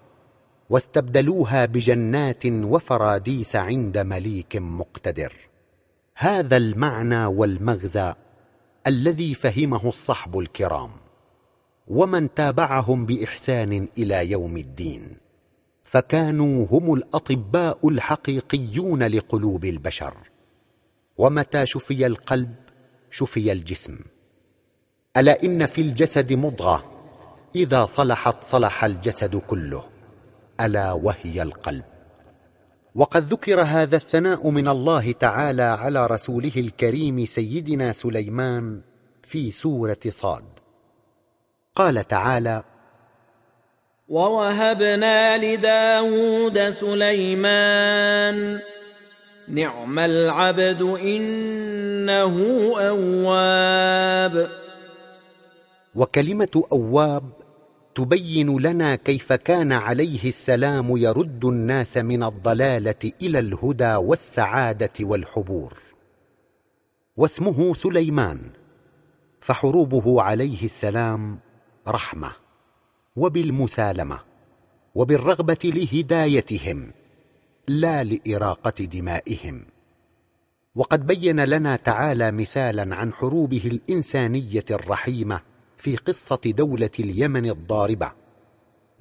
واستبدلوها 0.71 1.65
بجنات 1.65 2.47
وفراديس 2.47 3.57
عند 3.57 3.99
مليك 3.99 4.57
مقتدر. 4.57 5.33
هذا 6.17 6.57
المعنى 6.57 7.27
والمغزى 7.27 8.15
الذي 8.87 9.35
فهمه 9.35 9.89
الصحب 9.89 10.39
الكرام 10.39 10.91
ومن 11.89 12.35
تابعهم 12.35 13.07
بإحسان 13.07 13.89
إلى 13.99 14.31
يوم 14.31 14.57
الدين 14.57 15.17
فكانوا 15.85 16.67
هم 16.71 16.95
الأطباء 16.95 17.89
الحقيقيون 17.89 19.03
لقلوب 19.03 19.65
البشر. 19.65 20.15
ومتى 21.19 21.67
شفي 21.67 22.07
القلب 22.07 22.55
شفي 23.11 23.53
الجسم. 23.53 23.99
ألا 25.17 25.43
إن 25.43 25.67
في 25.67 25.81
الجسد 25.81 26.33
مضغة 26.33 26.85
إذا 27.57 27.87
صلحت 27.87 28.45
صلح 28.45 28.85
الجسد 28.85 29.37
كله 29.37 29.85
ألا 30.61 30.93
وهي 30.93 31.43
القلب. 31.43 31.85
وقد 32.95 33.25
ذكر 33.25 33.61
هذا 33.61 33.97
الثناء 33.97 34.51
من 34.51 34.69
الله 34.69 35.13
تعالى 35.13 35.63
على 35.63 36.07
رسوله 36.07 36.53
الكريم 36.57 37.27
سيدنا 37.27 37.93
سليمان 37.93 38.81
في 39.23 39.51
سورة 39.51 39.99
صاد. 40.09 40.45
قال 41.75 42.09
تعالى 42.09 42.63
ووهبنا 44.09 45.39
لداود 45.39 46.71
سليمان 46.71 48.61
نعم 49.49 49.99
العبد 49.99 50.83
انه 50.83 52.37
اواب. 52.79 54.51
وكلمة 55.95 56.63
أواب 56.73 57.40
تبين 57.95 58.59
لنا 58.59 58.97
كيف 58.97 59.33
كان 59.33 59.73
عليه 59.73 60.29
السلام 60.29 60.97
يرد 60.97 61.45
الناس 61.45 61.97
من 61.97 62.23
الضلالة 62.23 63.13
إلى 63.23 63.39
الهدى 63.39 63.95
والسعادة 63.95 64.93
والحبور. 65.01 65.75
واسمه 67.17 67.75
سليمان 67.75 68.41
فحروبه 69.41 70.23
عليه 70.23 70.65
السلام 70.65 71.39
رحمة 71.89 72.33
وبالمسالمة 73.17 74.19
وبالرغبة 74.95 75.59
لهدايتهم 75.65 76.91
لا 77.69 78.05
لإراقة 78.05 78.85
دمائهم. 78.85 79.65
وقد 80.75 81.07
بين 81.07 81.45
لنا 81.45 81.77
تعالى 81.77 82.31
مثالا 82.33 82.97
عن 82.97 83.13
حروبه 83.13 83.63
الإنسانية 83.67 84.65
الرحيمة 84.71 85.50
في 85.81 85.97
قصة 85.97 86.41
دولة 86.47 86.91
اليمن 87.01 87.51
الضاربة 87.51 88.13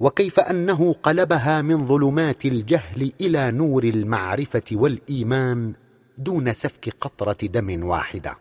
وكيف 0.00 0.40
أنه 0.40 0.92
قلبها 0.92 1.62
من 1.62 1.86
ظلمات 1.86 2.44
الجهل 2.44 3.12
إلى 3.20 3.50
نور 3.50 3.84
المعرفة 3.84 4.62
والإيمان 4.72 5.72
دون 6.18 6.52
سفك 6.52 6.94
قطرة 7.00 7.36
دم 7.42 7.86
واحدة. 7.86 8.38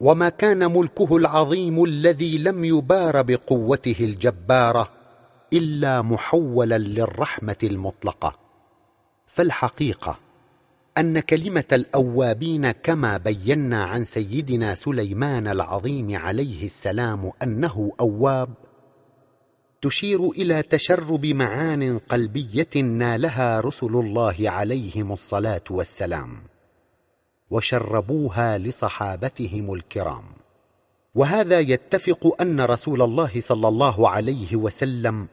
وما 0.00 0.28
كان 0.28 0.72
ملكه 0.72 1.16
العظيم 1.16 1.84
الذي 1.84 2.38
لم 2.38 2.64
يبار 2.64 3.22
بقوته 3.22 3.96
الجبارة 4.00 4.92
إلا 5.52 6.02
محولا 6.02 6.78
للرحمة 6.78 7.56
المطلقة. 7.62 8.38
فالحقيقة 9.26 10.18
أن 10.98 11.20
كلمة 11.20 11.64
الأوابين 11.72 12.70
كما 12.70 13.16
بينا 13.16 13.84
عن 13.84 14.04
سيدنا 14.04 14.74
سليمان 14.74 15.48
العظيم 15.48 16.16
عليه 16.16 16.64
السلام 16.64 17.30
أنه 17.42 17.92
أواب 18.00 18.48
تشير 19.82 20.30
إلى 20.30 20.62
تشرب 20.62 21.26
معان 21.26 21.98
قلبية 21.98 22.76
نالها 22.76 23.60
رسل 23.60 23.86
الله 23.86 24.36
عليهم 24.40 25.12
الصلاة 25.12 25.64
والسلام 25.70 26.42
وشربوها 27.50 28.58
لصحابتهم 28.58 29.74
الكرام. 29.74 30.24
وهذا 31.14 31.60
يتفق 31.60 32.36
أن 32.40 32.60
رسول 32.60 33.02
الله 33.02 33.40
صلى 33.40 33.68
الله 33.68 34.08
عليه 34.08 34.56
وسلم 34.56 35.28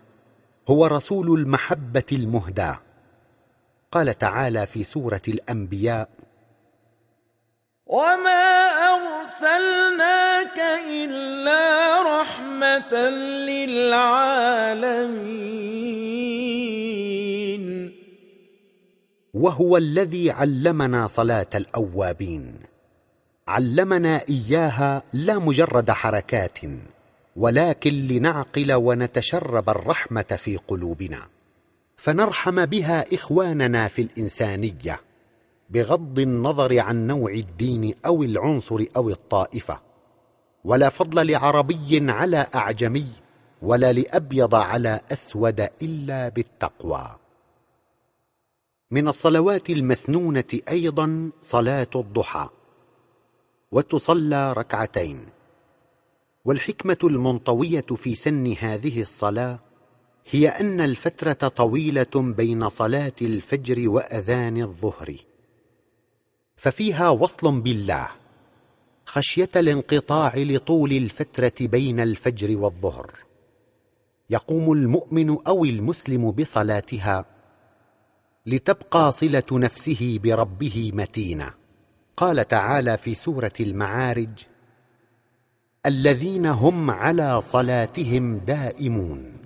هو 0.69 0.86
رسول 0.86 1.39
المحبة 1.39 2.04
المهداة. 2.12 2.80
قال 3.91 4.17
تعالى 4.17 4.65
في 4.65 4.84
سورة 4.84 5.21
الأنبياء 5.28 6.10
وما 7.86 8.69
ارسلناك 8.95 10.60
الا 10.89 11.62
رحمه 12.21 12.93
للعالمين. 13.49 14.49
وهو 19.34 19.78
الذي 19.78 20.32
علمنا 20.32 21.08
صلاه 21.08 21.47
الاوابين. 21.56 22.60
علمنا 23.47 24.21
اياها 24.30 25.04
لا 25.13 25.39
مجرد 25.39 25.91
حركات 25.91 26.60
ولكن 27.36 27.93
لنعقل 27.93 28.73
ونتشرب 28.73 29.69
الرحمه 29.69 30.21
في 30.21 30.58
قلوبنا. 30.58 31.38
فنرحم 31.99 32.65
بها 32.65 33.15
إخواننا 33.15 33.88
في 33.88 34.01
الإنسانية 34.01 35.01
بغض 35.69 36.19
النظر 36.19 36.79
عن 36.79 37.07
نوع 37.07 37.31
الدين 37.31 37.93
أو 38.05 38.23
العنصر 38.23 38.85
أو 38.95 39.09
الطائفة 39.09 39.81
ولا 40.63 40.89
فضل 40.89 41.31
لعربي 41.31 42.12
على 42.12 42.47
أعجمي 42.55 43.05
ولا 43.62 43.93
لأبيض 43.93 44.55
على 44.55 45.01
أسود 45.12 45.59
إلا 45.81 46.29
بالتقوى. 46.29 47.15
من 48.91 49.07
الصلوات 49.07 49.69
المسنونة 49.69 50.59
أيضا 50.69 51.31
صلاة 51.41 51.88
الضحى 51.95 52.49
وتصلى 53.71 54.53
ركعتين 54.53 55.25
والحكمة 56.45 56.97
المنطوية 57.03 57.81
في 57.81 58.15
سن 58.15 58.55
هذه 58.59 59.01
الصلاة 59.01 59.68
هي 60.25 60.47
أن 60.47 60.82
الفترة 60.82 61.47
طويلة 61.47 62.12
بين 62.15 62.69
صلاة 62.69 63.13
الفجر 63.21 63.89
وأذان 63.89 64.62
الظهر. 64.62 65.15
ففيها 66.55 67.10
وصل 67.10 67.62
بالله 67.62 68.08
خشية 69.05 69.49
الانقطاع 69.55 70.38
لطول 70.38 70.91
الفترة 70.91 71.53
بين 71.67 71.99
الفجر 71.99 72.58
والظهر. 72.58 73.12
يقوم 74.29 74.71
المؤمن 74.71 75.38
أو 75.47 75.65
المسلم 75.65 76.32
بصلاتها 76.32 77.25
لتبقى 78.45 79.12
صلة 79.12 79.43
نفسه 79.51 80.19
بربه 80.23 80.91
متينة. 80.93 81.53
قال 82.17 82.47
تعالى 82.47 82.97
في 82.97 83.15
سورة 83.15 83.53
المعارج 83.60 84.29
الذين 85.86 86.45
هم 86.45 86.91
على 86.91 87.41
صلاتهم 87.41 88.38
دائمون. 88.38 89.38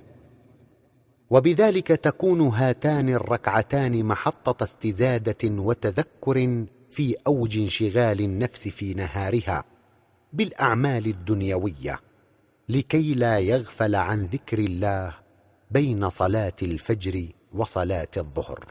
وبذلك 1.34 1.88
تكون 1.88 2.42
هاتان 2.42 3.10
الركعتان 3.10 4.06
محطة 4.06 4.64
استزادة 4.64 5.62
وتذكر 5.62 6.66
في 6.90 7.16
أوج 7.28 7.58
انشغال 7.58 8.22
النفس 8.22 8.68
في 8.68 8.94
نهارها 8.94 9.64
بالأعمال 10.34 11.06
الدنيوية 11.06 12.00
لكي 12.70 13.14
لا 13.14 13.40
يغفل 13.40 13.96
عن 13.96 14.26
ذكر 14.26 14.60
الله 14.60 15.16
بين 15.72 16.10
صلاة 16.10 16.54
الفجر 16.62 17.28
وصلاة 17.54 18.12
الظهر. 18.18 18.66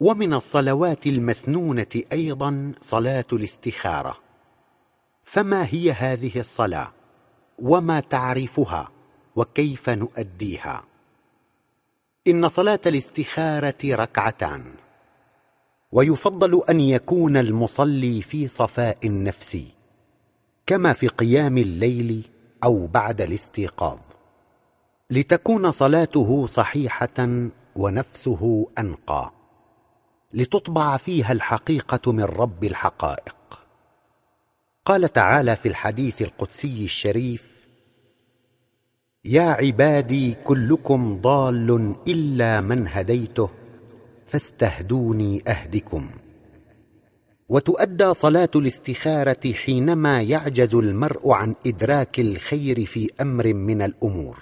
ومن 0.00 0.34
الصلوات 0.34 1.06
المسنونة 1.06 2.02
أيضا 2.12 2.72
صلاة 2.80 3.26
الاستخارة. 3.32 4.16
فما 5.24 5.66
هي 5.66 5.92
هذه 5.92 6.38
الصلاة؟ 6.38 6.92
وما 7.58 8.00
تعرفها؟ 8.00 8.99
وكيف 9.36 9.90
نؤديها؟ 9.90 10.82
إن 12.28 12.48
صلاة 12.48 12.80
الاستخارة 12.86 13.76
ركعتان. 13.84 14.64
ويفضل 15.92 16.62
أن 16.70 16.80
يكون 16.80 17.36
المصلي 17.36 18.22
في 18.22 18.48
صفاء 18.48 18.98
نفسي 19.04 19.66
كما 20.66 20.92
في 20.92 21.08
قيام 21.08 21.58
الليل 21.58 22.28
أو 22.64 22.86
بعد 22.86 23.20
الاستيقاظ 23.20 23.98
لتكون 25.10 25.70
صلاته 25.72 26.46
صحيحة 26.46 27.48
ونفسه 27.76 28.68
أنقى 28.78 29.32
لتطبع 30.32 30.96
فيها 30.96 31.32
الحقيقة 31.32 32.12
من 32.12 32.24
رب 32.24 32.64
الحقائق. 32.64 33.36
قال 34.84 35.12
تعالى 35.12 35.56
في 35.56 35.68
الحديث 35.68 36.22
القدسي 36.22 36.84
الشريف 36.84 37.59
يا 39.24 39.42
عبادي 39.42 40.34
كلكم 40.34 41.20
ضال 41.20 41.94
إلا 42.08 42.60
من 42.60 42.88
هديته 42.88 43.50
فاستهدوني 44.26 45.42
أهدكم. 45.48 46.10
وتؤدى 47.48 48.14
صلاة 48.14 48.48
الاستخارة 48.56 49.52
حينما 49.52 50.22
يعجز 50.22 50.74
المرء 50.74 51.30
عن 51.30 51.54
إدراك 51.66 52.20
الخير 52.20 52.84
في 52.84 53.10
أمر 53.20 53.54
من 53.54 53.82
الأمور. 53.82 54.38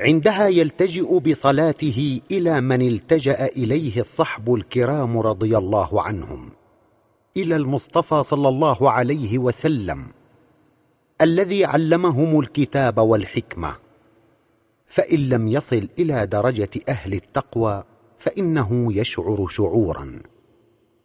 عندها 0.00 0.48
يلتجئ 0.48 1.18
بصلاته 1.18 2.20
إلى 2.30 2.60
من 2.60 2.82
التجأ 2.82 3.46
إليه 3.46 4.00
الصحب 4.00 4.54
الكرام 4.54 5.18
رضي 5.18 5.58
الله 5.58 6.02
عنهم 6.02 6.50
إلى 7.36 7.56
المصطفى 7.56 8.22
صلى 8.22 8.48
الله 8.48 8.90
عليه 8.90 9.38
وسلم. 9.38 10.17
الذي 11.22 11.64
علمهم 11.64 12.40
الكتاب 12.40 12.98
والحكمة. 12.98 13.76
فإن 14.86 15.28
لم 15.28 15.48
يصل 15.48 15.88
إلى 15.98 16.26
درجة 16.26 16.70
أهل 16.88 17.12
التقوى 17.12 17.84
فإنه 18.18 18.96
يشعر 18.96 19.46
شعورا. 19.48 20.22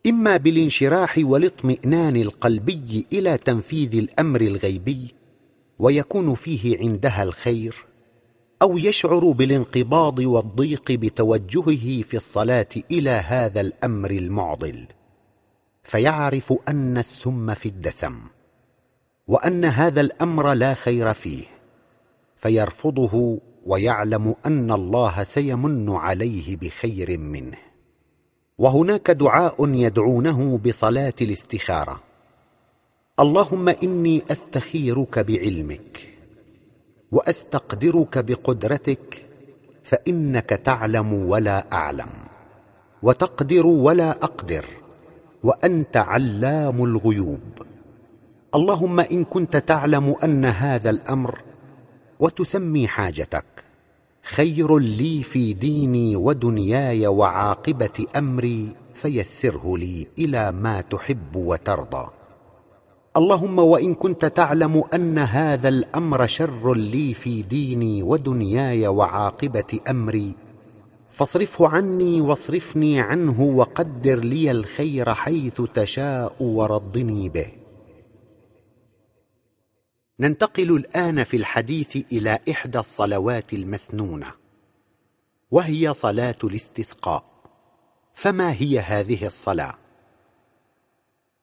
إما 0.08 0.38
بالانشراح 0.38 1.16
والاطمئنان 1.18 2.16
القلبي 2.16 3.08
إلى 3.14 3.38
تنفيذ 3.38 3.98
الأمر 3.98 4.42
الغيبي 4.42 5.14
ويكون 5.80 6.34
فيه 6.34 6.78
عندها 6.80 7.24
الخير 7.24 7.86
أو 8.62 8.78
يشعر 8.78 9.32
بالانقباض 9.32 10.20
والضيق 10.20 10.92
بتوجهه 10.92 12.02
في 12.02 12.14
الصلاة 12.18 12.68
إلى 12.92 13.10
هذا 13.10 13.62
الأمر 13.62 14.12
المعضل. 14.12 14.88
فيعرف 15.84 16.54
أن 16.68 16.98
السم 16.98 17.54
في 17.54 17.66
الدسم. 17.70 18.33
وأن 19.28 19.66
هذا 19.66 20.02
الأمر 20.02 20.54
لا 20.54 20.74
خير 20.74 21.14
فيه 21.14 21.44
فيرفضه 22.38 23.40
ويعلم 23.66 24.36
أن 24.46 24.72
الله 24.72 25.24
سيمن 25.24 25.90
عليه 25.90 26.58
بخير 26.58 27.18
منه. 27.18 27.58
وهناك 28.58 29.12
دعاء 29.12 29.70
يدعونه 29.70 30.58
بصلاة 30.58 31.14
الاستخارة. 31.22 32.02
اللهم 33.20 33.70
إني 33.70 34.24
أستخيرك 34.32 35.20
بعلمك 35.20 36.10
وأستقدرك 37.12 38.18
بقدرتك 38.18 39.26
فإنك 39.84 40.50
تعلم 40.50 41.14
ولا 41.14 41.74
أعلم 41.74 42.10
وتقدر 43.04 43.68
ولا 43.68 44.12
أقدر 44.12 44.66
وأنت 45.44 45.98
علام 45.98 46.84
الغيوب. 46.84 47.73
اللهم 48.56 49.00
إن 49.00 49.24
كنت 49.24 49.58
تعلم 49.58 50.16
أن 50.24 50.46
هذا 50.46 50.90
الأمر 50.90 51.42
وتسمي 52.20 52.88
حاجتك 52.88 53.46
خير 54.24 54.78
لي 54.78 55.24
في 55.24 55.54
ديني 55.54 56.16
ودنياي 56.16 57.08
وعاقبة 57.08 58.06
أمري 58.16 58.76
فيسره 58.94 59.78
لي 59.78 60.08
إلى 60.20 60.52
ما 60.52 60.82
تحب 60.82 61.36
وترضى. 61.36 62.10
اللهم 63.18 63.60
وإن 63.60 63.94
كنت 63.94 64.26
تعلم 64.26 64.84
أن 64.94 65.18
هذا 65.18 65.70
الأمر 65.70 66.28
شر 66.28 66.74
لي 66.74 67.14
في 67.14 67.42
ديني 67.42 68.04
ودنياي 68.04 68.88
وعاقبة 68.88 69.80
أمري 69.90 70.36
فاصرفه 71.10 71.68
عني 71.68 72.22
واصرفني 72.22 73.00
عنه 73.02 73.42
وقدر 73.42 74.20
لي 74.20 74.52
الخير 74.52 75.14
حيث 75.14 75.62
تشاء 75.62 76.36
وردني 76.40 77.30
به. 77.30 77.63
ننتقل 80.20 80.76
الآن 80.76 81.24
في 81.24 81.38
الحديث 81.38 81.96
إلى 82.12 82.40
إحدى 82.50 82.80
الصلوات 82.80 83.54
المسنونة 83.54 84.28
وهي 85.52 85.94
صلاة 85.94 86.36
الاستسقاء. 86.44 87.26
فما 88.14 88.54
هي 88.54 88.80
هذه 88.80 89.26
الصلاة؟ 89.26 89.76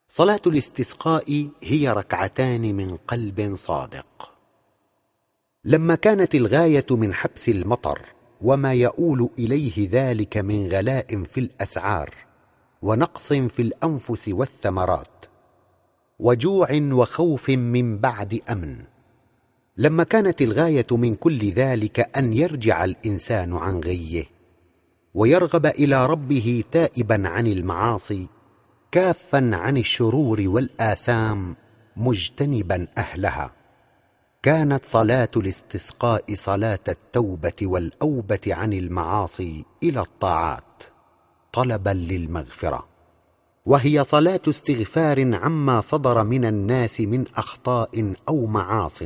صلاة 0.09 0.41
الاستسقاء 0.47 1.49
هي 1.63 1.89
ركعتان 1.89 2.75
من 2.75 2.97
قلب 2.97 3.55
صادق. 3.55 4.35
لما 5.65 5.95
كانت 5.95 6.35
الغاية 6.35 6.87
من 6.91 7.15
حبس 7.15 7.49
المطر 7.49 8.01
وما 8.41 8.75
يؤول 8.75 9.31
إليه 9.39 9.89
ذلك 9.91 10.37
من 10.37 10.69
غلاء 10.69 11.25
في 11.25 11.41
الأسعار 11.41 12.15
ونقص 12.83 13.33
في 13.33 13.63
الأنفس 13.63 14.29
والثمرات 14.29 15.27
وجوع 16.23 16.69
وخوف 16.73 17.51
من 17.51 17.99
بعد 17.99 18.41
أمن. 18.51 18.85
لما 19.77 20.05
كانت 20.05 20.43
الغاية 20.43 20.87
من 20.91 21.15
كل 21.15 21.51
ذلك 21.51 22.17
أن 22.17 22.33
يرجع 22.33 22.85
الإنسان 22.85 23.57
عن 23.57 23.81
غيه 23.81 24.25
ويرغب 25.15 25.67
إلى 25.67 26.07
ربه 26.07 26.65
تائبا 26.73 27.29
عن 27.29 27.47
المعاصي 27.47 28.27
كافا 28.93 29.51
عن 29.53 29.77
الشرور 29.77 30.43
والآثام 30.47 31.57
مجتنبا 31.97 32.87
أهلها. 32.99 33.53
كانت 34.43 34.85
صلاة 34.85 35.31
الاستسقاء 35.37 36.35
صلاة 36.35 36.85
التوبة 36.89 37.53
والأوبة 37.63 38.41
عن 38.47 38.73
المعاصي 38.73 39.65
إلى 39.83 40.01
الطاعات 40.01 40.83
طلبا 41.53 41.91
للمغفرة. 41.91 42.90
وهي 43.67 44.05
صلاة 44.05 44.41
استغفار 44.49 45.35
عما 45.35 45.81
صدر 45.81 46.25
من 46.25 46.45
الناس 46.45 47.01
من 47.01 47.25
أخطاء 47.37 48.15
أو 48.29 48.47
معاص. 48.47 49.03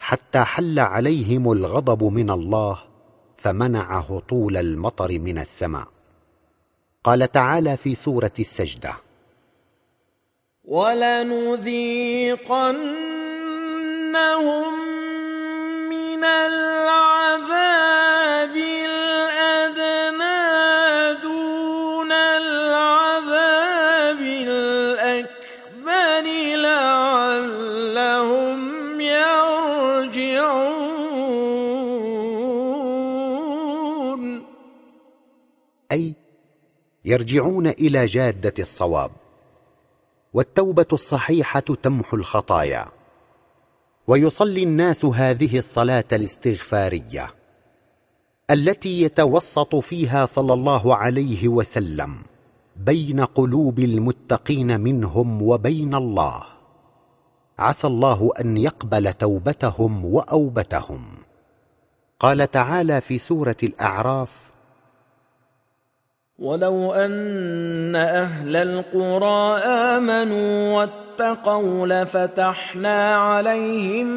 حتى 0.00 0.38
حل 0.38 0.78
عليهم 0.78 1.52
الغضب 1.52 2.04
من 2.04 2.30
الله 2.30 2.78
فمنع 3.36 3.98
هطول 3.98 4.56
المطر 4.56 5.18
من 5.18 5.38
السماء. 5.38 5.88
قال 7.04 7.32
تعالى 7.32 7.76
في 7.76 7.94
سورة 7.94 8.32
السجدة 8.38 8.92
ولنذيقنهم 10.64 11.58
يرجعون 37.18 37.66
إلى 37.66 38.06
جادة 38.06 38.54
الصواب. 38.58 39.10
والتوبة 40.34 40.86
الصحيحة 40.92 41.60
تمحو 41.60 42.16
الخطايا. 42.16 42.86
ويصلي 44.06 44.62
الناس 44.62 45.04
هذه 45.04 45.58
الصلاة 45.58 46.04
الاستغفارية 46.12 47.34
التي 48.50 49.02
يتوسط 49.02 49.76
فيها 49.76 50.26
صلى 50.26 50.52
الله 50.52 50.96
عليه 50.96 51.48
وسلم 51.48 52.22
بين 52.76 53.20
قلوب 53.20 53.78
المتقين 53.78 54.80
منهم 54.80 55.42
وبين 55.42 55.94
الله. 55.94 56.42
عسى 57.58 57.86
الله 57.86 58.30
أن 58.40 58.56
يقبل 58.56 59.12
توبتهم 59.12 60.04
وأوبتهم. 60.04 61.02
قال 62.20 62.50
تعالى 62.50 63.00
في 63.00 63.18
سورة 63.18 63.56
الأعراف 63.62 64.47
ولو 66.38 66.92
ان 66.92 67.96
أهل 67.96 68.56
القرى 68.56 69.58
امنوا 69.58 70.76
واتقوا 70.76 71.86
لفتحنا 71.86 73.14
عليهم 73.14 74.08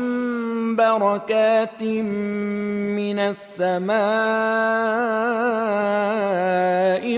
بركات 0.75 1.83
من 1.83 3.19
السماء 3.19 3.91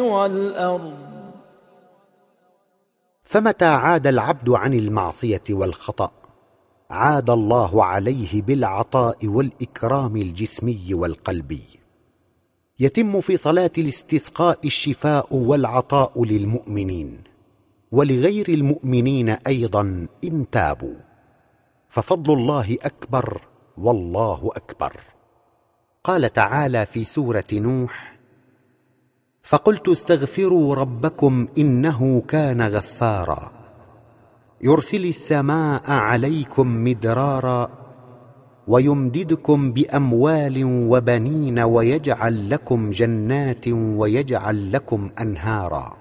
والارض 0.02 0.94
فمتى 3.24 3.66
عاد 3.66 4.08
العبد 4.08 4.50
عن 4.50 4.74
المعصية 4.74 5.42
والخطأ؟ 5.50 6.12
عاد 6.89 7.30
الله 7.30 7.86
عليه 7.86 8.42
بالعطاء 8.42 9.28
والإكرام 9.28 10.16
الجسمي 10.16 10.94
والقلبي. 10.94 11.83
يتم 12.80 13.22
في 13.22 13.38
صلاة 13.38 13.72
الاستسقاء 13.78 14.60
الشفاء 14.66 15.36
والعطاء 15.36 16.24
للمؤمنين. 16.24 17.24
ولغير 17.92 18.50
المؤمنين 18.50 19.30
أيضا 19.30 20.08
إن 20.24 20.50
تابوا. 20.52 20.96
ففضل 21.88 22.34
الله 22.34 22.78
أكبر 22.84 23.42
والله 23.78 24.52
أكبر. 24.56 25.00
قال 26.04 26.34
تعالى 26.34 26.86
في 26.86 27.04
سورة 27.04 27.44
نوح 27.54 28.18
فقلت 29.44 29.88
استغفروا 29.88 30.76
ربكم 30.76 31.48
إنه 31.58 32.22
كان 32.22 32.62
غفارا. 32.62 33.52
يرسل 34.62 35.06
السماء 35.06 35.92
عليكم 35.92 36.84
مدرارا 36.84 37.83
ويمددكم 38.67 39.71
بأموال 39.71 40.63
وبنين 40.63 41.60
ويجعل 41.60 42.49
لكم 42.49 42.89
جنات 42.89 43.67
ويجعل 43.67 44.71
لكم 44.71 45.12
أنهارا. 45.21 45.97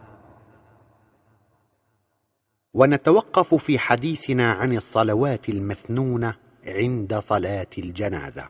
ونتوقف 2.75 3.55
في 3.55 3.79
حديثنا 3.79 4.53
عن 4.53 4.77
الصلوات 4.77 5.49
المسنونه 5.49 6.35
عند 6.67 7.19
صلاة 7.19 7.67
الجنازة 7.79 8.49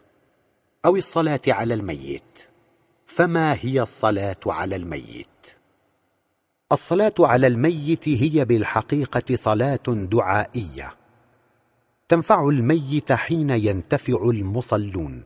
أو 0.85 0.97
الصلاة 0.97 1.41
على 1.49 1.75
الميت. 1.75 2.39
فما 3.07 3.57
هي 3.61 3.81
الصلاة 3.81 4.37
على 4.47 4.77
الميت؟ 4.77 5.27
الصلاة 6.73 7.15
على 7.19 7.47
الميت 7.47 8.09
هي 8.09 8.45
بالحقيقة 8.45 9.37
صلاة 9.37 9.83
دعائية. 9.89 11.02
تنفع 12.13 12.49
الميت 12.49 13.13
حين 13.13 13.51
ينتفع 13.51 14.31
المصلون. 14.31 15.25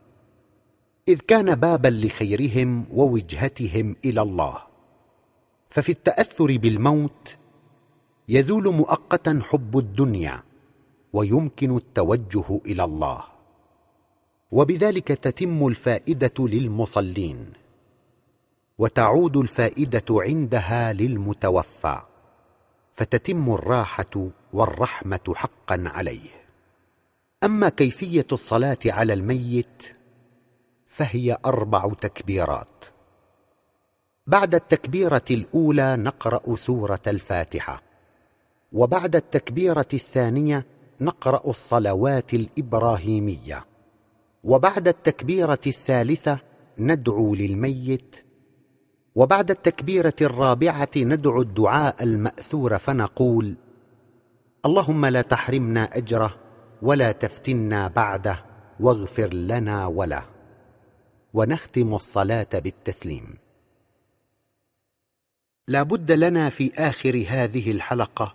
إذ 1.09 1.19
كان 1.19 1.55
بابا 1.55 1.89
لخيرهم 1.89 2.85
ووجهتهم 2.93 3.97
إلى 4.05 4.23
الله. 4.23 4.59
ففي 5.71 5.93
التأثر 5.93 6.57
بالموت 6.57 7.37
يزول 8.29 8.75
مؤقتا 8.75 9.41
حب 9.43 9.79
الدنيا 9.79 10.43
ويمكن 11.13 11.77
التوجه 11.77 12.61
إلى 12.67 12.85
الله. 12.85 13.25
وبذلك 14.51 15.09
تتم 15.09 15.67
الفائدة 15.67 16.35
للمصلين. 16.39 17.53
وتعود 18.79 19.37
الفائدة 19.37 20.05
عندها 20.11 20.93
للمتوفى. 20.93 22.03
فتتم 22.93 23.51
الراحة 23.55 24.29
والرحمة 24.53 25.35
حقا 25.35 25.85
عليه. 25.87 26.46
أما 27.45 27.69
كيفية 27.69 28.27
الصلاة 28.33 28.79
على 28.87 29.13
الميت 29.13 29.83
فهي 30.87 31.39
أربع 31.47 31.93
تكبيرات. 32.01 32.85
بعد 34.27 34.55
التكبيرة 34.55 35.25
الأولى 35.31 35.97
نقرأ 35.97 36.57
سورة 36.57 37.01
الفاتحة 37.07 37.83
وبعد 38.73 39.17
التكبيرة 39.17 39.87
الثانية 39.95 40.67
نقرأ 41.01 41.51
الصلوات 41.51 42.35
الإبراهيمية 42.35 43.65
وبعد 44.45 44.89
التكبيرة 44.89 45.61
الثالثة 45.67 46.39
ندعو 46.79 47.35
للميت 47.35 48.17
وبعد 49.15 49.51
التكبيرة 49.51 50.15
الرابعة 50.21 50.91
ندعو 50.97 51.43
الدعاء 51.43 52.03
المأثور 52.03 52.79
فنقول 52.79 53.55
اللهم 54.67 55.07
لا 55.07 55.23
تحرمنا 55.23 55.97
أجره 55.97 56.46
ولا 56.83 57.13
تفتنا 57.13 57.89
بعده 57.89 58.45
واغفر 58.81 59.35
لنا 59.35 59.87
وله. 59.87 60.25
ونختم 61.35 61.95
الصلاة 61.95 62.49
بالتسليم. 62.55 63.35
لا 65.69 65.83
بد 65.83 66.13
لنا 66.13 66.49
في 66.49 66.73
آخر 66.75 67.25
هذه 67.29 67.71
الحلقة 67.71 68.35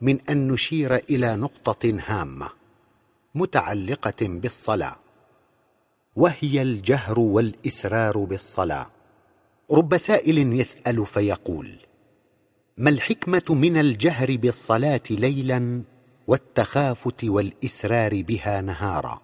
من 0.00 0.18
أن 0.30 0.48
نشير 0.48 0.94
إلى 0.94 1.36
نقطة 1.36 1.98
هامة 2.06 2.48
متعلقة 3.34 4.26
بالصلاة. 4.28 4.96
وهي 6.16 6.62
الجهر 6.62 7.20
والإسرار 7.20 8.18
بالصلاة. 8.18 8.90
رب 9.70 9.96
سائل 9.96 10.60
يسأل 10.60 11.06
فيقول 11.06 11.76
ما 12.78 12.90
الحكمة 12.90 13.42
من 13.50 13.76
الجهر 13.76 14.36
بالصلاة 14.36 15.00
ليلا؟ 15.10 15.82
والتخافت 16.26 17.24
والإسرار 17.24 18.22
بها 18.22 18.60
نهارا. 18.60 19.20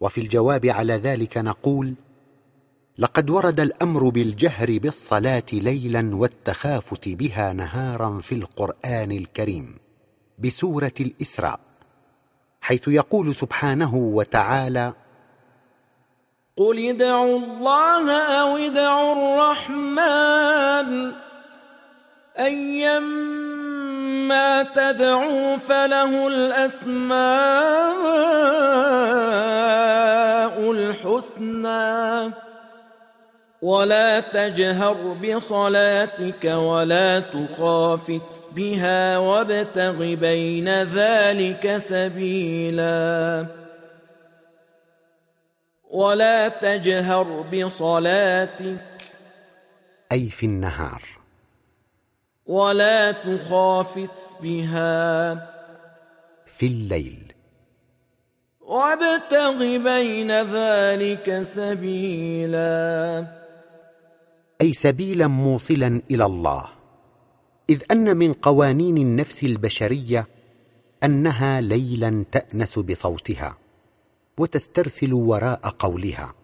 وفي 0.00 0.20
الجواب 0.20 0.66
على 0.66 0.92
ذلك 0.92 1.38
نقول 1.38 1.94
لقد 2.98 3.30
ورد 3.30 3.60
الأمر 3.60 4.08
بالجهر 4.08 4.78
بالصلاة 4.78 5.42
ليلا 5.52 6.16
والتخافت 6.16 7.08
بها 7.08 7.52
نهارا 7.52 8.20
في 8.20 8.34
القرآن 8.34 9.12
الكريم 9.12 9.78
بسورة 10.38 10.92
الإسراء 11.00 11.60
حيث 12.60 12.88
يقول 12.88 13.34
سبحانه 13.34 13.94
وتعالى 13.94 14.92
قل 16.56 16.88
ادعوا 16.88 17.38
الله 17.38 18.22
أو 18.22 18.56
ادعوا 18.56 19.12
الرحمن 19.12 21.12
ايما 22.38 23.49
تدعوا 24.62 25.56
فله 25.56 26.28
الأسماء 26.28 27.20
الحسنى. 30.72 32.32
ولا 33.62 34.20
تجهر 34.20 34.92
بصلاتك 34.92 36.44
ولا 36.44 37.20
تخافت 37.20 38.48
بها 38.52 39.18
وابتغ 39.18 40.14
بين 40.14 40.82
ذلك 40.82 41.76
سبيلا. 41.76 43.46
ولا 45.90 46.48
تجهر 46.48 47.44
بصلاتك. 47.52 49.02
أي 50.12 50.28
في 50.28 50.46
النهار. 50.46 51.19
ولا 52.50 53.12
تخافت 53.12 54.42
بها. 54.42 55.34
في 56.46 56.66
الليل. 56.66 57.32
وابتغ 58.60 59.58
بين 59.58 60.30
ذلك 60.30 61.42
سبيلا. 61.42 63.26
أي 64.60 64.72
سبيلا 64.72 65.26
موصلا 65.26 66.00
إلى 66.10 66.24
الله. 66.24 66.68
إذ 67.70 67.82
أن 67.90 68.16
من 68.16 68.32
قوانين 68.32 68.96
النفس 68.96 69.44
البشرية 69.44 70.26
أنها 71.04 71.60
ليلا 71.60 72.24
تأنس 72.32 72.78
بصوتها 72.78 73.58
وتسترسل 74.38 75.12
وراء 75.12 75.60
قولها. 75.78 76.34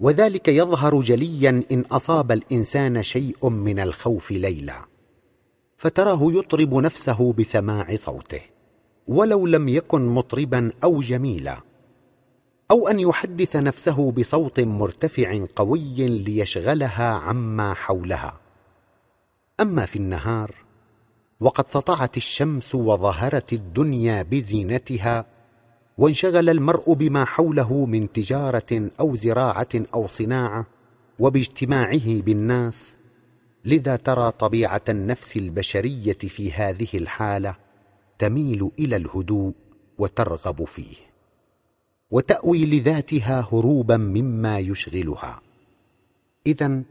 وذلك 0.00 0.48
يظهر 0.48 1.00
جليا 1.00 1.62
إن 1.72 1.80
أصاب 1.80 2.32
الإنسان 2.32 3.02
شيء 3.02 3.48
من 3.48 3.78
الخوف 3.78 4.30
ليلا. 4.30 4.97
فتراه 5.80 6.18
يطرب 6.22 6.74
نفسه 6.74 7.32
بسماع 7.32 7.96
صوته 7.96 8.40
ولو 9.08 9.46
لم 9.46 9.68
يكن 9.68 10.08
مطربا 10.08 10.72
أو 10.84 11.00
جميلا 11.00 11.58
أو 12.70 12.88
أن 12.88 13.00
يحدث 13.00 13.56
نفسه 13.56 14.12
بصوت 14.12 14.60
مرتفع 14.60 15.44
قوي 15.56 16.08
ليشغلها 16.08 17.14
عما 17.14 17.74
حولها. 17.74 18.40
أما 19.60 19.86
في 19.86 19.96
النهار 19.96 20.54
وقد 21.40 21.68
سطعت 21.68 22.16
الشمس 22.16 22.74
وظهرت 22.74 23.52
الدنيا 23.52 24.22
بزينتها 24.22 25.26
وانشغل 25.98 26.48
المرء 26.48 26.92
بما 26.92 27.24
حوله 27.24 27.86
من 27.86 28.12
تجارة 28.12 28.90
أو 29.00 29.16
زراعة 29.16 29.68
أو 29.94 30.06
صناعة 30.08 30.66
وباجتماعه 31.18 32.20
بالناس 32.22 32.97
لذا 33.64 33.96
ترى 33.96 34.30
طبيعة 34.30 34.82
النفس 34.88 35.36
البشرية 35.36 36.12
في 36.12 36.52
هذه 36.52 36.88
الحالة 36.94 37.56
تميل 38.18 38.70
إلى 38.78 38.96
الهدوء 38.96 39.54
وترغب 39.98 40.64
فيه 40.64 40.96
وتأوي 42.10 42.66
لذاتها 42.66 43.48
هروبا 43.52 43.96
مما 43.96 44.58
يشغلها. 44.58 45.40
اذا 46.46 46.82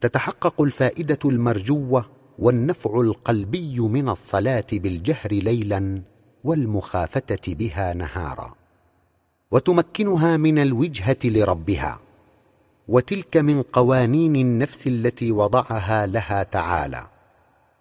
تتحقق 0.00 0.62
الفائدة 0.62 1.18
المرجوة 1.24 2.04
والنفع 2.38 3.00
القلبي 3.00 3.80
من 3.80 4.08
الصلاة 4.08 4.66
بالجهر 4.72 5.32
ليلا 5.32 6.02
والمخافتة 6.44 7.54
بها 7.54 7.94
نهارا 7.94 8.54
وتمكنها 9.50 10.36
من 10.36 10.58
الوجهة 10.58 11.18
لربها. 11.24 12.00
وتلك 12.90 13.36
من 13.36 13.62
قوانين 13.62 14.36
النفس 14.36 14.86
التي 14.86 15.32
وضعها 15.32 16.06
لها 16.06 16.42
تعالى 16.42 17.06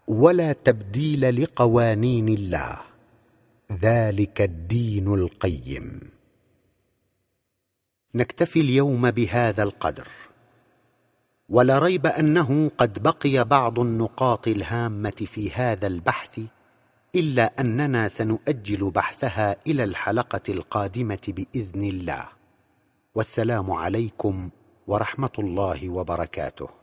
ولا 0.07 0.53
تبديل 0.53 1.43
لقوانين 1.43 2.29
الله. 2.29 2.77
ذلك 3.81 4.41
الدين 4.41 5.13
القيم. 5.13 5.99
نكتفي 8.15 8.61
اليوم 8.61 9.11
بهذا 9.11 9.63
القدر. 9.63 10.07
ولا 11.49 11.79
ريب 11.79 12.05
أنه 12.05 12.71
قد 12.77 13.03
بقي 13.03 13.43
بعض 13.45 13.79
النقاط 13.79 14.47
الهامة 14.47 15.19
في 15.25 15.51
هذا 15.51 15.87
البحث 15.87 16.41
إلا 17.15 17.53
أننا 17.59 18.07
سنؤجل 18.07 18.91
بحثها 18.91 19.55
إلى 19.67 19.83
الحلقة 19.83 20.41
القادمة 20.49 21.25
بإذن 21.27 21.83
الله. 21.83 22.27
والسلام 23.15 23.71
عليكم 23.71 24.49
ورحمة 24.89 25.35
الله 25.39 25.89
وبركاته. 25.89 26.78